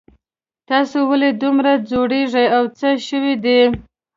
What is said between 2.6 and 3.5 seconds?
څه شوي